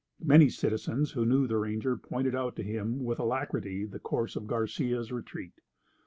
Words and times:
Many 0.23 0.49
citizens 0.49 1.11
who 1.11 1.27
knew 1.27 1.45
the 1.45 1.57
ranger 1.59 1.95
pointed 1.95 2.33
out 2.33 2.55
to 2.55 2.63
him 2.63 3.03
with 3.03 3.19
alacrity 3.19 3.85
the 3.85 3.99
course 3.99 4.35
of 4.35 4.47
Garcia's 4.47 5.11
retreat. 5.11 5.61